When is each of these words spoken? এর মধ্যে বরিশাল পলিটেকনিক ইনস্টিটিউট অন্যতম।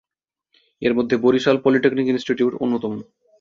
এর 0.81 0.93
মধ্যে 0.93 1.15
বরিশাল 1.17 1.57
পলিটেকনিক 1.63 2.07
ইনস্টিটিউট 2.07 2.53
অন্যতম। 2.59 2.93